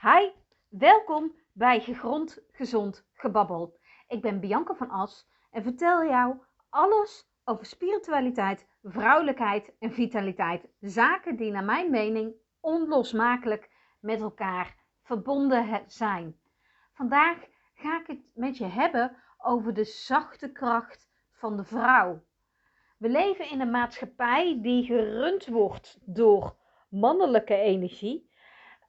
[0.00, 0.30] Hi,
[0.68, 3.78] welkom bij Gegrond Gezond Gebabbel.
[4.08, 6.36] Ik ben Bianca van As en vertel jou
[6.70, 10.68] alles over spiritualiteit, vrouwelijkheid en vitaliteit.
[10.80, 13.70] Zaken die naar mijn mening onlosmakelijk
[14.00, 16.36] met elkaar verbonden zijn.
[16.92, 17.38] Vandaag
[17.74, 22.22] ga ik het met je hebben over de zachte kracht van de vrouw.
[22.98, 26.56] We leven in een maatschappij die gerund wordt door
[26.88, 28.25] mannelijke energie.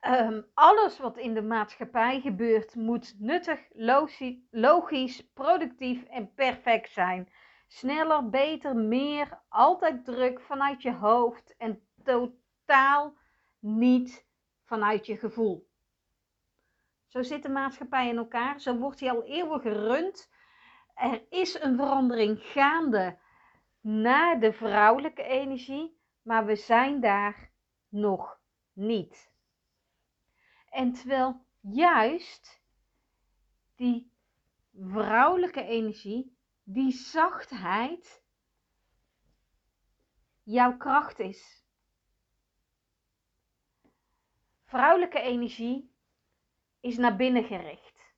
[0.07, 3.59] Ehm, alles wat in de maatschappij gebeurt moet nuttig,
[4.49, 7.29] logisch, productief en perfect zijn.
[7.67, 13.17] Sneller, beter, meer, altijd druk vanuit je hoofd en totaal
[13.59, 14.27] niet
[14.65, 15.69] vanuit je gevoel.
[17.07, 20.29] Zo zit de maatschappij in elkaar, zo wordt hij al eeuwen gerund.
[20.93, 23.17] Er is een verandering gaande
[23.81, 27.51] naar de vrouwelijke energie, maar we zijn daar
[27.89, 28.39] nog
[28.73, 29.35] niet.
[30.77, 32.61] En terwijl juist
[33.75, 34.11] die
[34.73, 38.23] vrouwelijke energie, die zachtheid,
[40.43, 41.65] jouw kracht is.
[44.63, 45.91] Vrouwelijke energie
[46.79, 48.13] is naar binnen gericht.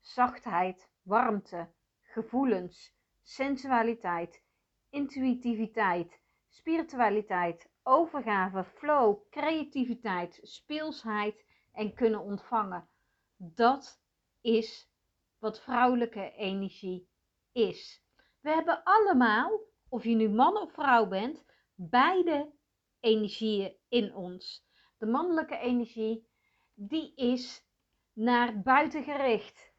[0.00, 4.42] Zachtheid, warmte, gevoelens, sensualiteit,
[4.90, 12.88] intuïtiviteit, spiritualiteit, overgave, flow, creativiteit, speelsheid en kunnen ontvangen.
[13.36, 14.00] Dat
[14.40, 14.90] is
[15.38, 17.08] wat vrouwelijke energie
[17.52, 18.02] is.
[18.40, 22.52] We hebben allemaal, of je nu man of vrouw bent, beide
[23.00, 24.66] energieën in ons.
[24.98, 26.28] De mannelijke energie,
[26.74, 27.64] die is
[28.12, 29.70] naar buiten gericht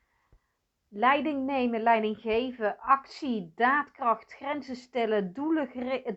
[0.93, 5.33] leiding nemen, leiding geven, actie, daadkracht, grenzen stellen,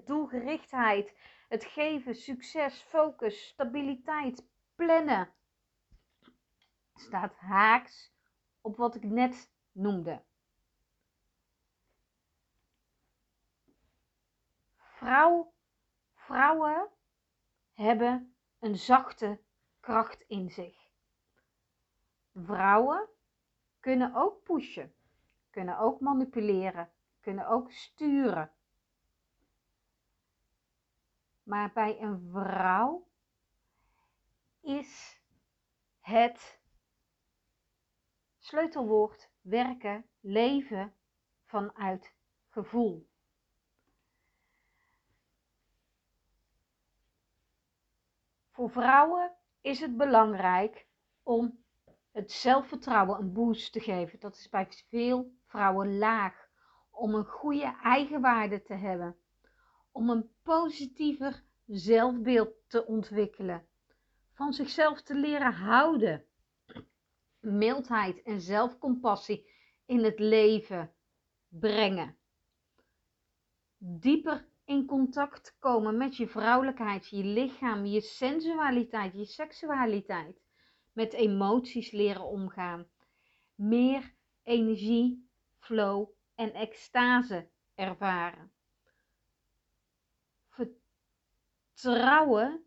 [0.04, 1.14] doelgerichtheid,
[1.48, 5.32] het geven, succes, focus, stabiliteit, plannen.
[6.94, 8.12] Staat haaks
[8.60, 10.22] op wat ik net noemde.
[14.76, 15.52] Vrouw,
[16.14, 16.90] vrouwen
[17.72, 19.40] hebben een zachte
[19.80, 20.88] kracht in zich.
[22.34, 23.08] Vrouwen
[23.80, 24.94] kunnen ook pushen,
[25.50, 28.53] kunnen ook manipuleren, kunnen ook sturen.
[31.44, 33.06] Maar bij een vrouw
[34.60, 35.22] is
[36.00, 36.60] het
[38.38, 40.94] sleutelwoord werken, leven
[41.44, 42.14] vanuit
[42.48, 43.08] gevoel.
[48.50, 50.86] Voor vrouwen is het belangrijk
[51.22, 51.64] om
[52.12, 54.20] het zelfvertrouwen een boost te geven.
[54.20, 56.48] Dat is bij veel vrouwen laag.
[56.90, 59.16] Om een goede eigenwaarde te hebben.
[59.96, 63.66] Om een positiever zelfbeeld te ontwikkelen.
[64.32, 66.24] Van zichzelf te leren houden.
[67.40, 69.50] Mildheid en zelfcompassie
[69.86, 70.92] in het leven
[71.48, 72.16] brengen.
[73.78, 80.42] Dieper in contact komen met je vrouwelijkheid, je lichaam, je sensualiteit, je seksualiteit
[80.92, 82.86] met emoties leren omgaan.
[83.54, 85.28] Meer energie,
[85.58, 88.53] flow en extase ervaren.
[91.74, 92.64] Vertrouwen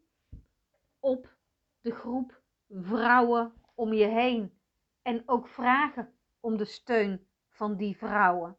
[0.99, 1.35] op
[1.81, 4.59] de groep vrouwen om je heen.
[5.01, 8.57] En ook vragen om de steun van die vrouwen.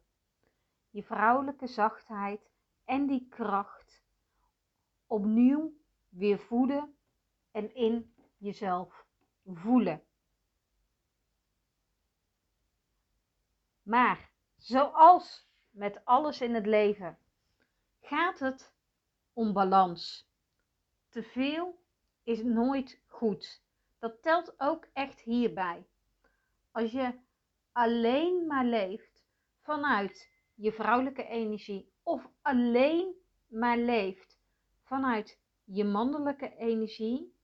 [0.89, 2.49] Je vrouwelijke zachtheid
[2.85, 4.03] en die kracht
[5.07, 5.73] opnieuw
[6.09, 6.97] weer voeden
[7.51, 9.05] en in jezelf
[9.45, 10.03] voelen.
[13.81, 17.17] Maar zoals met alles in het leven
[18.01, 18.73] gaat het
[19.33, 20.28] om balans.
[21.09, 21.81] Te veel
[22.23, 23.61] is nooit goed.
[23.99, 25.87] Dat telt ook echt hierbij.
[26.71, 27.19] Als je
[27.71, 29.25] alleen maar leeft
[29.61, 33.13] vanuit je vrouwelijke energie of alleen
[33.47, 34.39] maar leeft
[34.83, 37.35] vanuit je mannelijke energie,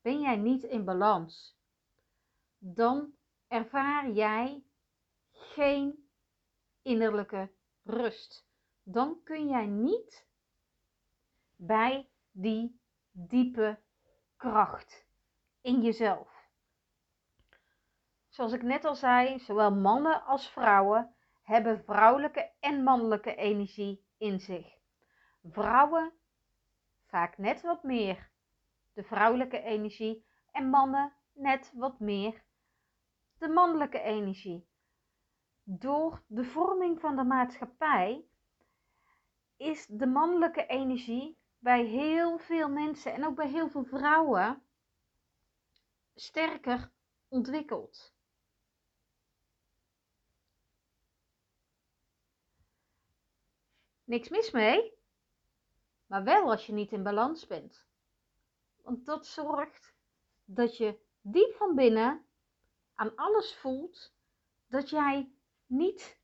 [0.00, 1.56] ben jij niet in balans,
[2.58, 3.14] dan
[3.48, 4.64] ervaar jij
[5.30, 6.08] geen
[6.82, 7.50] innerlijke
[7.82, 8.46] rust.
[8.82, 10.26] Dan kun jij niet
[11.56, 12.80] bij die
[13.10, 13.78] diepe
[14.36, 15.06] kracht
[15.60, 16.50] in jezelf.
[18.28, 24.40] Zoals ik net al zei, zowel mannen als vrouwen hebben vrouwelijke en mannelijke energie in
[24.40, 24.78] zich.
[25.42, 26.12] Vrouwen
[27.06, 28.30] vaak net wat meer
[28.92, 32.42] de vrouwelijke energie en mannen net wat meer
[33.38, 34.66] de mannelijke energie.
[35.62, 38.24] Door de vorming van de maatschappij
[39.56, 44.62] is de mannelijke energie bij heel veel mensen en ook bij heel veel vrouwen
[46.14, 46.90] sterker
[47.28, 48.14] ontwikkelt.
[54.04, 54.92] Niks mis mee,
[56.06, 57.86] maar wel als je niet in balans bent.
[58.76, 59.94] Want dat zorgt
[60.44, 62.26] dat je diep van binnen
[62.94, 64.14] aan alles voelt
[64.66, 65.32] dat jij
[65.66, 66.20] niet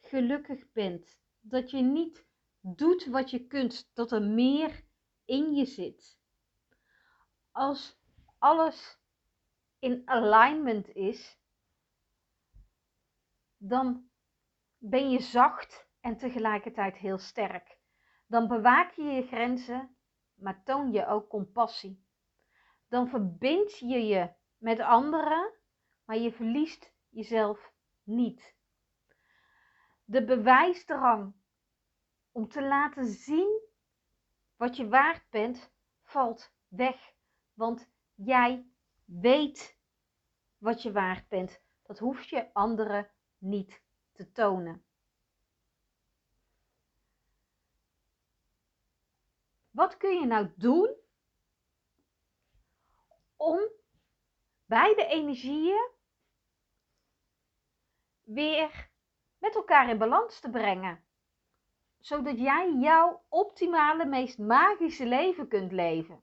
[0.00, 1.18] gelukkig bent.
[1.40, 2.24] Dat je niet
[2.62, 4.84] doet wat je kunt, dat er meer
[5.24, 6.18] in je zit.
[7.50, 8.00] Als
[8.38, 8.98] alles
[9.78, 11.40] in alignment is,
[13.56, 14.10] dan
[14.78, 17.78] ben je zacht en tegelijkertijd heel sterk.
[18.26, 19.96] Dan bewaak je je grenzen,
[20.34, 22.06] maar toon je ook compassie.
[22.88, 25.52] Dan verbind je je met anderen,
[26.04, 27.72] maar je verliest jezelf
[28.02, 28.54] niet.
[30.04, 31.34] De bewijsdrang
[32.32, 33.60] om te laten zien
[34.56, 37.14] wat je waard bent, valt weg.
[37.54, 38.66] Want jij
[39.04, 39.78] weet
[40.58, 41.60] wat je waard bent.
[41.82, 43.82] Dat hoef je anderen niet
[44.12, 44.84] te tonen.
[49.70, 50.96] Wat kun je nou doen
[53.36, 53.60] om
[54.64, 55.90] beide energieën
[58.22, 58.90] weer
[59.38, 61.04] met elkaar in balans te brengen?
[62.02, 66.22] Zodat jij jouw optimale, meest magische leven kunt leven.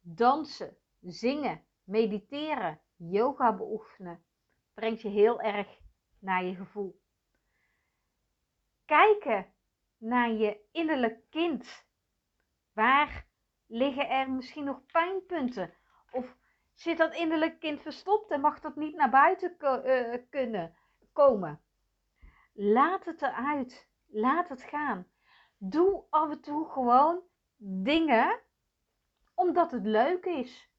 [0.00, 4.24] Dansen, zingen, mediteren, yoga beoefenen
[4.74, 5.78] brengt je heel erg
[6.18, 7.00] naar je gevoel.
[8.84, 9.52] Kijken
[9.98, 11.84] naar je innerlijk kind.
[12.72, 13.26] Waar
[13.66, 15.74] liggen er misschien nog pijnpunten?
[16.10, 16.36] Of
[16.72, 20.76] zit dat innerlijk kind verstopt en mag dat niet naar buiten uh, kunnen
[21.12, 21.60] komen?
[22.52, 23.88] Laat het eruit.
[24.06, 25.06] Laat het gaan.
[25.56, 27.22] Doe af en toe gewoon
[27.56, 28.40] dingen
[29.34, 30.70] omdat het leuk is.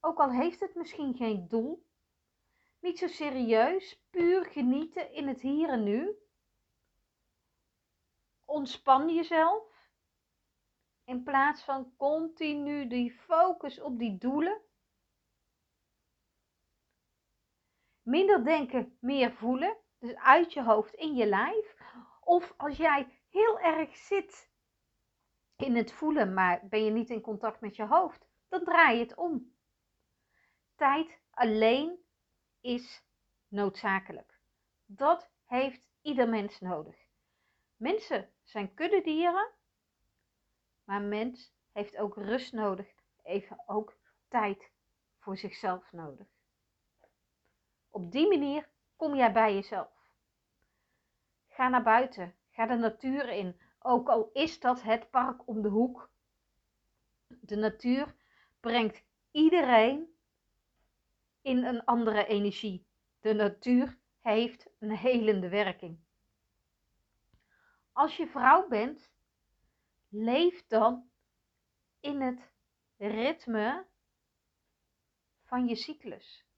[0.00, 1.86] Ook al heeft het misschien geen doel.
[2.80, 6.18] Niet zo serieus, puur genieten in het hier en nu.
[8.44, 9.90] Ontspan jezelf.
[11.04, 14.60] In plaats van continu die focus op die doelen.
[18.02, 19.76] Minder denken, meer voelen.
[20.00, 21.76] Dus uit je hoofd, in je lijf.
[22.20, 24.50] Of als jij heel erg zit
[25.56, 29.02] in het voelen, maar ben je niet in contact met je hoofd, dan draai je
[29.02, 29.54] het om.
[30.76, 32.04] Tijd alleen
[32.60, 33.02] is
[33.48, 34.40] noodzakelijk.
[34.86, 36.96] Dat heeft ieder mens nodig.
[37.76, 39.50] Mensen zijn kuddedieren,
[40.84, 43.96] maar mens heeft ook rust nodig, even ook
[44.28, 44.70] tijd
[45.18, 46.26] voor zichzelf nodig.
[47.90, 48.68] Op die manier
[49.00, 49.88] kom jij bij jezelf.
[51.48, 55.68] Ga naar buiten, ga de natuur in, ook al is dat het park om de
[55.68, 56.10] hoek.
[57.26, 58.14] De natuur
[58.60, 60.14] brengt iedereen
[61.42, 62.86] in een andere energie.
[63.20, 65.98] De natuur heeft een helende werking.
[67.92, 69.10] Als je vrouw bent,
[70.08, 71.10] leef dan
[72.00, 72.52] in het
[72.96, 73.86] ritme
[75.44, 76.49] van je cyclus.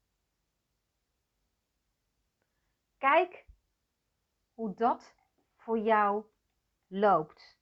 [3.02, 3.46] Kijk
[4.54, 5.14] hoe dat
[5.56, 6.25] voor jou
[6.87, 7.58] loopt.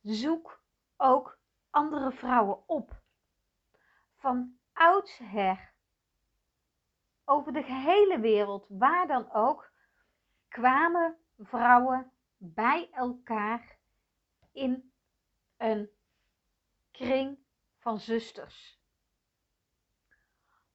[0.00, 0.62] Zoek
[0.96, 1.38] ook
[1.70, 3.02] andere vrouwen op.
[4.16, 5.72] Van oudsher.
[7.24, 9.72] Over de gehele wereld, waar dan ook,
[10.48, 13.78] kwamen vrouwen bij elkaar
[14.52, 14.92] in
[15.56, 15.90] een
[16.90, 17.38] kring
[17.78, 18.80] van zusters.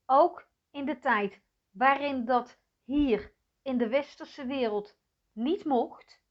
[0.05, 1.41] Ook in de tijd
[1.71, 4.95] waarin dat hier in de westerse wereld
[5.31, 6.21] niet mocht,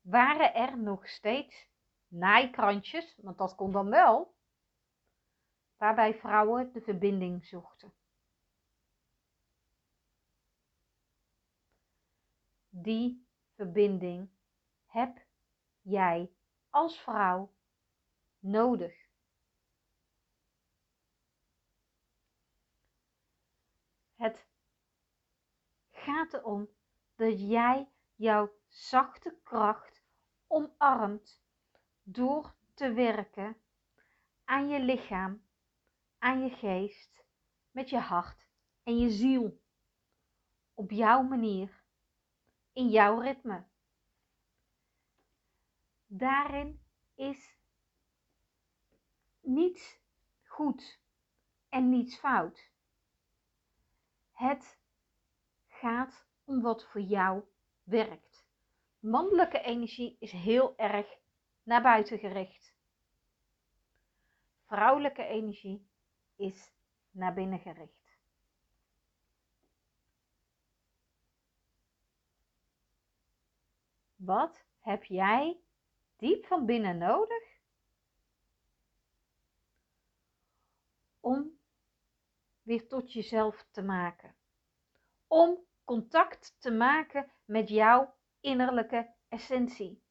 [0.00, 1.68] waren er nog steeds
[2.08, 4.34] naaikrantjes, want dat kon dan wel,
[5.76, 7.92] waarbij vrouwen de verbinding zochten.
[12.68, 14.30] Die verbinding
[14.86, 15.26] heb
[15.80, 16.32] jij
[16.68, 17.52] als vrouw
[18.38, 19.09] nodig.
[24.20, 24.46] Het
[25.90, 26.68] gaat erom
[27.14, 30.02] dat jij jouw zachte kracht
[30.46, 31.42] omarmt
[32.02, 33.56] door te werken
[34.44, 35.42] aan je lichaam,
[36.18, 37.24] aan je geest,
[37.70, 38.48] met je hart
[38.82, 39.60] en je ziel.
[40.74, 41.82] Op jouw manier,
[42.72, 43.64] in jouw ritme.
[46.06, 46.82] Daarin
[47.14, 47.58] is
[49.40, 49.98] niets
[50.42, 51.00] goed
[51.68, 52.69] en niets fout.
[54.40, 54.78] Het
[55.68, 57.44] gaat om wat voor jou
[57.82, 58.46] werkt.
[58.98, 61.18] Mannelijke energie is heel erg
[61.62, 62.74] naar buiten gericht.
[64.66, 65.88] Vrouwelijke energie
[66.36, 66.72] is
[67.10, 68.18] naar binnen gericht.
[74.16, 75.60] Wat heb jij
[76.16, 77.58] diep van binnen nodig
[81.20, 81.59] om
[82.70, 84.34] weer tot jezelf te maken?
[85.26, 90.02] Om contact te maken met jouw innerlijke essentie.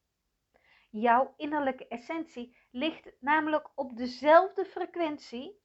[0.90, 5.60] Jouw innerlijke essentie ligt namelijk op dezelfde frequentie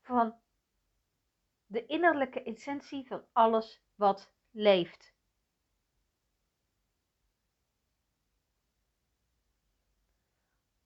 [0.00, 0.34] van
[1.66, 5.14] de innerlijke essentie van alles wat leeft.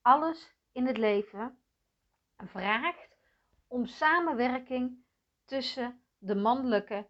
[0.01, 1.59] Alles in het leven
[2.37, 3.17] vraagt
[3.67, 5.04] om samenwerking
[5.45, 7.09] tussen de mannelijke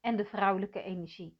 [0.00, 1.38] en de vrouwelijke energie.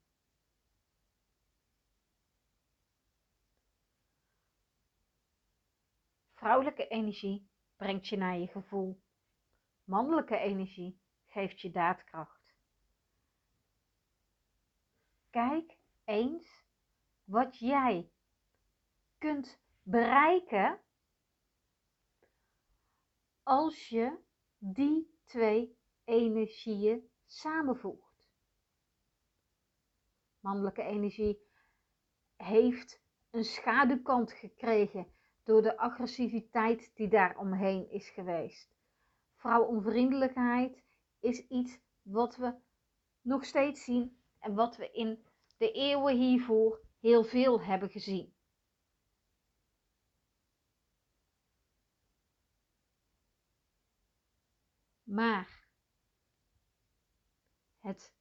[6.34, 9.02] Vrouwelijke energie brengt je naar je gevoel.
[9.84, 12.54] Mannelijke energie geeft je daadkracht.
[15.30, 16.64] Kijk eens
[17.24, 18.10] wat jij
[19.18, 20.80] kunt bereiken
[23.42, 24.18] als je
[24.58, 28.24] die twee energieën samenvoegt.
[30.40, 31.40] Mannelijke energie
[32.36, 35.06] heeft een schaduwkant gekregen
[35.44, 38.70] door de agressiviteit die daar omheen is geweest.
[39.34, 40.82] Vrouwonvriendelijkheid
[41.20, 42.54] is iets wat we
[43.20, 45.24] nog steeds zien en wat we in
[45.56, 48.34] de eeuwen hiervoor heel veel hebben gezien.
[55.02, 55.55] Maar
[57.86, 58.12] het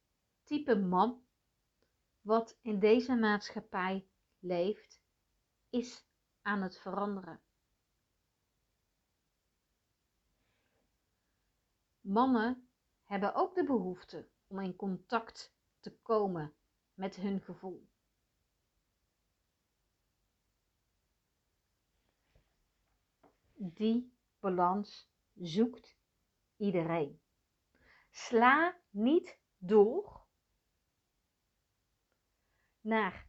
[0.44, 1.26] type man
[2.20, 4.08] wat in deze maatschappij
[4.38, 5.02] leeft,
[5.70, 6.06] is
[6.42, 7.40] aan het veranderen.
[12.00, 12.68] Mannen
[13.04, 16.54] hebben ook de behoefte om in contact te komen
[16.94, 17.88] met hun gevoel.
[23.54, 25.96] Die balans zoekt
[26.56, 27.20] iedereen.
[28.10, 30.24] Sla niet door
[32.80, 33.26] naar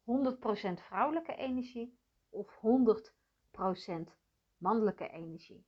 [0.00, 4.20] 100% vrouwelijke energie of 100%
[4.56, 5.66] mannelijke energie.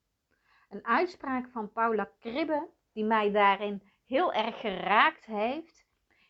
[0.69, 5.87] Een uitspraak van Paula Kribbe, die mij daarin heel erg geraakt heeft,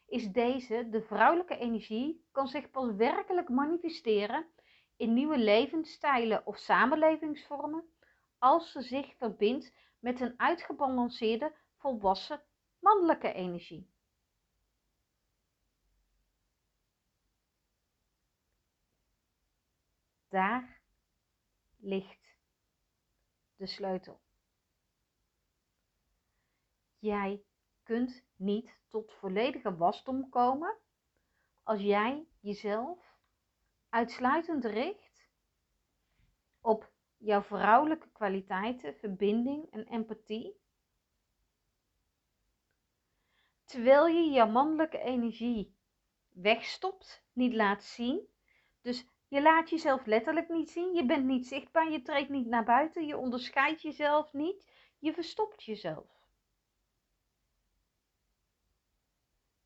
[0.07, 4.47] is deze: de vrouwelijke energie kan zich pas werkelijk manifesteren
[4.97, 7.85] in nieuwe levensstijlen of samenlevingsvormen
[8.39, 12.43] als ze zich verbindt met een uitgebalanceerde, volwassen
[12.83, 13.91] mannelijke energie.
[20.29, 20.81] Daar
[21.77, 22.37] ligt
[23.57, 24.21] de sleutel.
[26.99, 27.45] Jij
[27.83, 30.77] kunt niet tot volledige wasdom komen
[31.63, 33.17] als jij jezelf
[33.89, 35.29] uitsluitend richt
[36.61, 40.61] op jouw vrouwelijke kwaliteiten, verbinding en empathie.
[43.73, 45.75] Terwijl je je mannelijke energie
[46.29, 48.29] wegstopt, niet laat zien.
[48.81, 50.95] Dus je laat jezelf letterlijk niet zien.
[50.95, 51.91] Je bent niet zichtbaar.
[51.91, 53.07] Je treedt niet naar buiten.
[53.07, 54.73] Je onderscheidt jezelf niet.
[54.99, 56.07] Je verstopt jezelf.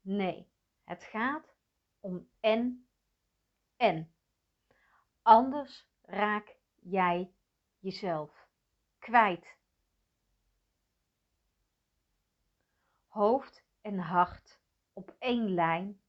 [0.00, 0.48] Nee,
[0.84, 1.54] het gaat
[2.00, 2.88] om en
[3.76, 4.14] en.
[5.22, 7.32] Anders raak jij
[7.78, 8.48] jezelf
[8.98, 9.56] kwijt.
[13.06, 14.60] Hoofd en hart
[14.92, 16.00] op één lijn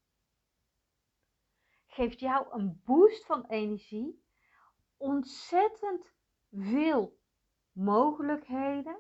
[1.88, 4.24] geeft jou een boost van energie,
[4.98, 6.14] ontzettend
[6.52, 7.20] veel
[7.72, 9.00] mogelijkheden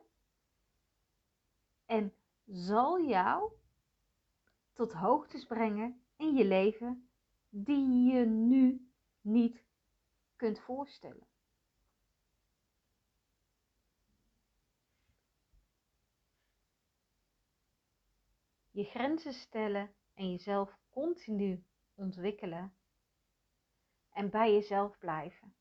[1.85, 2.13] en
[2.45, 3.51] zal jou
[4.73, 7.09] tot hoogtes brengen in je leven
[7.49, 8.91] die je nu
[9.21, 9.65] niet
[10.35, 11.27] kunt voorstellen.
[18.77, 21.65] Je grenzen stellen en jezelf continu
[21.95, 22.77] ontwikkelen
[24.09, 25.55] en bij jezelf blijven.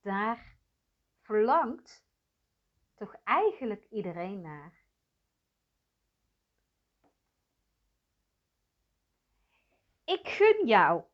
[0.00, 0.56] Daar
[1.20, 2.04] verlangt
[2.94, 4.84] toch eigenlijk iedereen naar.
[10.04, 11.04] Ik gun jou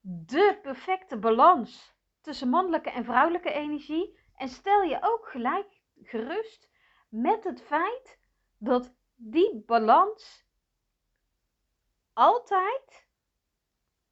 [0.00, 6.68] de perfecte balans tussen mannelijke en vrouwelijke energie en stel je ook gelijk gerust
[7.08, 8.18] met het feit
[8.56, 10.46] dat die balans
[12.12, 13.06] altijd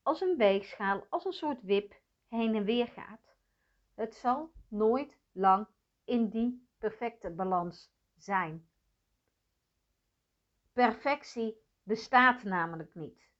[0.02, 3.34] als een weegschaal, als een soort wip heen en weer gaat.
[3.94, 5.66] Het zal nooit lang
[6.04, 8.68] in die perfecte balans zijn.
[10.72, 13.30] Perfectie bestaat namelijk niet.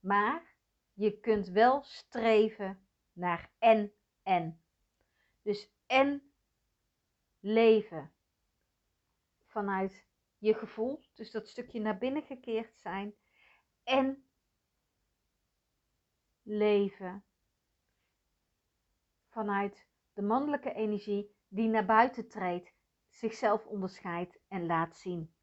[0.00, 0.54] Maar
[0.92, 3.92] je kunt wel streven naar en
[4.22, 4.62] en.
[5.42, 6.33] Dus en
[7.44, 8.12] leven
[9.46, 10.06] vanuit
[10.38, 13.14] je gevoel, dus dat stukje naar binnen gekeerd zijn
[13.82, 14.28] en
[16.42, 17.24] leven
[19.28, 22.72] vanuit de mannelijke energie die naar buiten treedt,
[23.08, 25.34] zichzelf onderscheidt en laat zien.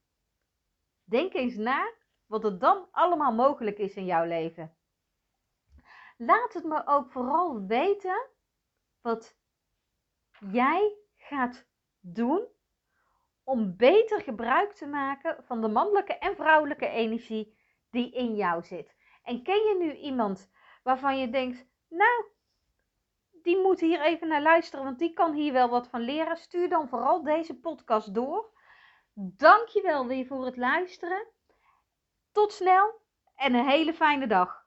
[1.03, 1.93] Denk eens na
[2.25, 4.77] wat er dan allemaal mogelijk is in jouw leven.
[6.17, 8.29] Laat het me ook vooral weten
[9.01, 9.37] wat
[10.51, 11.69] jij gaat
[12.01, 12.47] doen
[13.43, 17.57] om beter gebruik te maken van de mannelijke en vrouwelijke energie
[17.89, 18.95] die in jou zit.
[19.23, 20.51] En ken je nu iemand
[20.83, 22.25] waarvan je denkt, nou,
[23.41, 26.37] die moet hier even naar luisteren, want die kan hier wel wat van leren.
[26.37, 28.49] Stuur dan vooral deze podcast door.
[29.13, 31.27] Dankjewel weer voor het luisteren.
[32.31, 33.01] Tot snel
[33.35, 34.60] en een hele fijne dag.